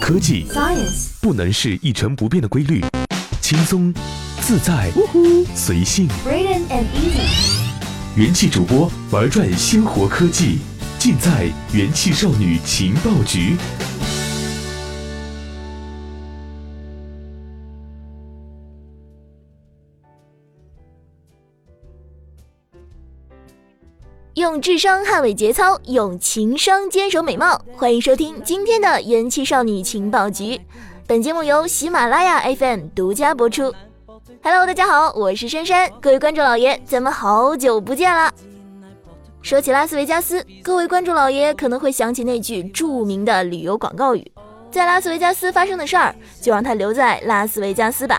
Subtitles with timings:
[0.00, 2.84] 科技 Science 不能是一成不变的规律，
[3.40, 3.92] 轻松、
[4.40, 4.90] 自在、
[5.54, 6.08] 随性。
[6.26, 10.58] Braden and Easy 元气主播玩转鲜活科技，
[10.98, 13.56] 尽在元气少女情报局。
[24.34, 27.60] 用智商捍卫节操，用情商坚守美貌。
[27.76, 30.58] 欢迎收听今天的元气少女情报局。
[31.06, 33.70] 本节目由喜马拉雅 FM 独家播出。
[34.42, 38.32] Hello，大家好，我是珊珊，各位观众老爷，咱们好久不见了。
[39.42, 44.32] 说起拉斯维加斯，各位观众老爷可能会想起那句著名的旅游广告语
[44.72, 48.18] ：“在拉斯维加斯发生的事儿，就让它留在拉斯维加斯吧。”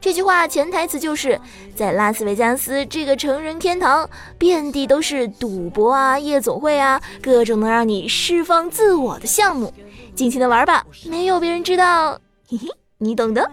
[0.00, 1.38] 这句话潜台词就是
[1.76, 4.08] 在拉斯维加斯这个成人天堂，
[4.38, 9.72] 遍地都是赌博啊、夜总会啊，各种能让你释放自我的项目，
[10.14, 12.18] 尽情的玩吧，没有别人知道，
[12.48, 13.50] 嘿嘿，你懂的。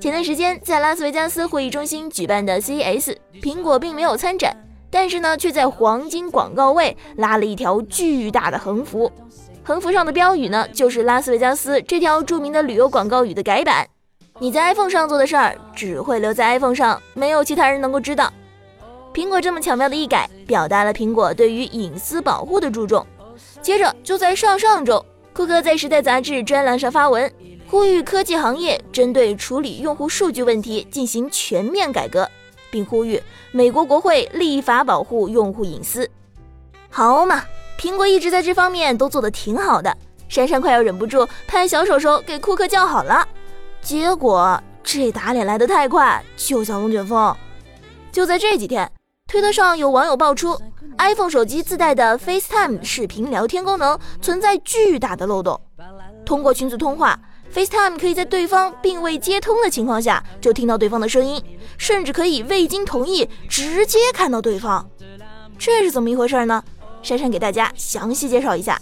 [0.00, 4.56] 前段时间在拉斯维加斯会议中心举办的 CES，苹果并没有参展，
[4.90, 9.12] 但是呢，却在黄金广告位拉了一条巨大的横幅。
[9.66, 13.84] 横幅上的标语呢，就是拉斯维加斯这条著名的旅游广告语的改版。
[14.38, 18.32] 你在 iPhone 上做的事儿，只会留在 iPhone 上，没有其他人能够知道。
[19.12, 23.04] 苹果这么巧妙的一改，表达了苹果对于隐私保护的注重。
[23.60, 27.28] 接着就在上上周，库克在《时代》杂志专栏上发文，
[27.66, 32.30] 呼吁科技行业针对处理用户数据问题进行全面改革，
[32.70, 33.20] 并呼吁
[33.50, 36.08] 美国国会立法保护用户隐私。
[36.88, 37.42] 好嘛！
[37.78, 39.94] 苹果一直在这方面都做得挺好的，
[40.28, 43.26] 珊珊快要忍不住拍小手手给库克叫好了。
[43.82, 47.36] 结果这打脸来得太快，就像龙卷风。
[48.10, 48.90] 就在这几天，
[49.30, 50.58] 推特上有网友爆出
[50.98, 55.60] ，iPhone 手机自带的 FaceTime 视频聊天功能存在巨大的漏洞。
[56.24, 57.18] 通过群组通话
[57.54, 61.40] ，FaceTime 可以在对方并未接通的情况下就听到对方的声音，
[61.76, 64.88] 甚至可以未经同意直接看到对方。
[65.58, 66.62] 这是怎么一回事呢？
[67.06, 68.80] 珊珊给大家详细介绍一下。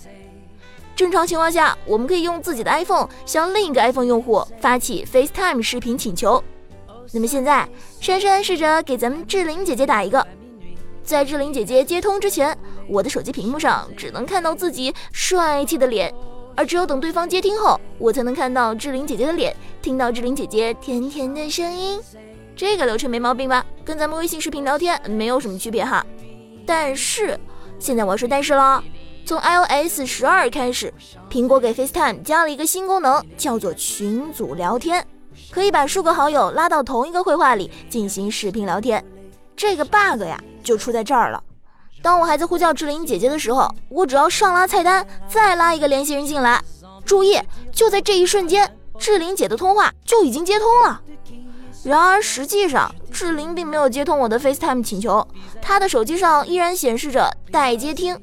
[0.97, 6.43] 正常情况下，我们可以用自己的 iPhone 向另一个 iPhone 用户发起 FaceTime 视频请求。
[7.13, 7.69] 那么现在，
[8.01, 10.27] 珊珊试着给咱们志玲姐姐打一个。
[11.03, 12.57] 在志玲姐姐接通之前，
[12.89, 16.15] 我的手机屏幕上只能看到自己帅气的脸，
[16.57, 22.01] 而只有等对方接听后，我才能看到志玲姐姐的脸，听到志玲姐姐甜甜的声音。
[22.57, 23.67] 这个流程没毛病吧？
[23.85, 26.07] 跟咱们微信视频聊天没有什么区别哈。
[26.65, 27.39] 但是。
[27.79, 28.83] 现在我要说但是了，
[29.27, 30.93] 从 iOS 十二开始，
[31.31, 35.07] 苹果给 FaceTime 加了一个新功能，叫做群组聊天，
[35.51, 39.05] 可以把数个好友拉到同一个会话里进行视频聊天。
[39.57, 41.43] 这个 bug 呀，就出在这儿了。
[42.03, 46.63] 当我还在呼叫志玲姐姐的时候，我只要上拉菜单，再拉一个联系人进来，
[47.05, 47.41] 注意，
[47.73, 51.01] 就在这一瞬间，志玲姐的通话就已经接通了。
[51.85, 55.27] 然而实际上，志玲并没有接通我的 FaceTime 请求，
[55.61, 58.19] 她的手机上依然显示着待接听。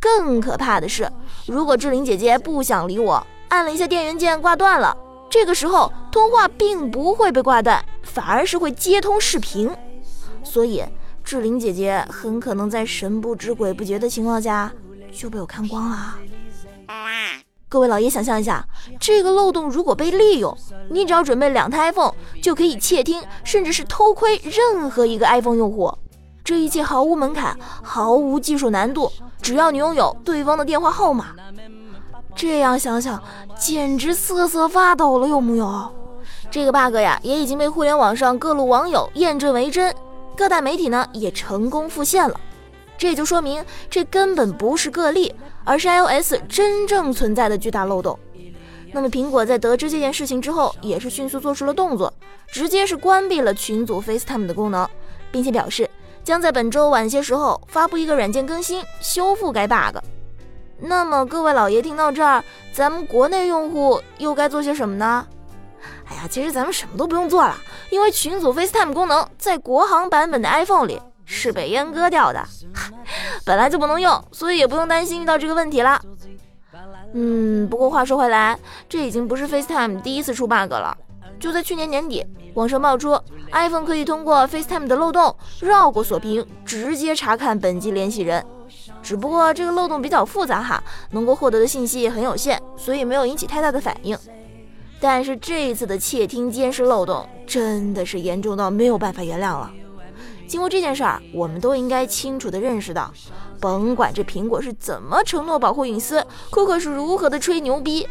[0.00, 1.10] 更可怕的是，
[1.46, 4.96] 如果志玲姐姐不想理我，按了一下电源键挂断了，
[5.28, 9.70] 这个时候通话并不会被挂断，反而是会接通视频。
[10.42, 10.82] 所以，
[11.22, 14.72] 志玲姐姐很可能在神不知鬼不觉的情况下
[15.12, 16.16] 就被我看光了。
[17.68, 18.64] 各位老爷，想象一下，
[19.00, 20.56] 这个漏洞如果被利用，
[20.88, 25.92] 你只要准备两台 iPhone，就可以窃听，甚至是偷窥任何一个 iPhone 用户。
[26.44, 29.10] 这一切毫无门槛，毫无技术难度，
[29.42, 31.34] 只要你拥有对方的电话号码。
[32.36, 33.20] 这样想想，
[33.58, 35.92] 简直瑟瑟发抖了，有木有？
[36.48, 39.92] 这个 bug 呀，也已经被互联网上各路网友验证为真，
[40.36, 42.40] 各大媒体呢也成功复现了。
[42.98, 45.34] 这就说明，这根本不是个例，
[45.64, 48.18] 而是 iOS 真正存在的巨大漏洞。
[48.92, 52.12] 那么，苹果在得知这件事情之后，也是迅速做出了动作，
[52.46, 54.88] 直接是关闭了群组 FaceTime 的功能，
[55.30, 55.90] 并且表示
[56.24, 59.98] 将在本周晚些时候发布一个软件更新，修复该 bug。
[60.78, 65.26] 那么，各位老爷听到这儿，咱们国内用户又该做些什么呢？
[66.08, 67.56] 哎呀，其实咱们什么都不用做了，
[67.90, 71.00] 因为群组 FaceTime 功能在国行版本的 iPhone 里。
[71.26, 72.42] 是被阉割掉的，
[73.44, 76.00] 本来就不能用，所以也不用担心遇到这个问题了。
[77.12, 78.58] 嗯，不过话说回来，
[78.88, 80.96] 这已经不是 FaceTime 第一次出 bug 了。
[81.38, 82.24] 就在去年年底，
[82.54, 83.18] 网上爆出
[83.52, 88.42] iPhone 可以通过 FaceTime 的漏洞绕过锁屏，直接查看本机联系人。
[89.02, 94.16] 只不过这个漏洞比较复杂哈，能够获得的信息也很有限，所以没有引起太大的反应。
[94.98, 99.70] 但是这一次的窃听监视漏洞真的是严重到没有办法原谅了。
[100.46, 103.12] 经过这件事儿，我们都应该清楚地认识到，
[103.60, 108.08] 甭管这苹果是怎么承诺保护隐私，库克是如何的吹牛逼，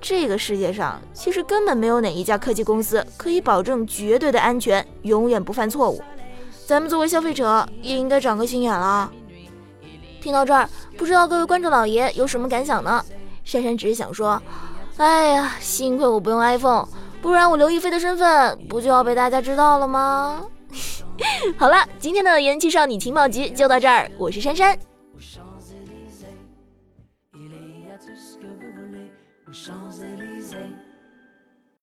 [0.00, 6.02] 这个世界上其实根本没有哪一家科技公司可以保证绝对的安全，永远不犯错误。
[6.66, 9.10] 咱们作为消费者也应该长个心眼了。
[10.20, 13.02] 听到这儿，不知道各位观众老爷有什么感想呢？
[13.44, 14.42] 珊珊只是想说，
[14.96, 16.86] 哎呀，幸亏我不用 iPhone，
[17.22, 20.44] 不然我刘亦菲的身份不就要被大家知道了吗？
[21.56, 24.78] 好了，今天的元气少女情报局就到这儿，我是珊珊。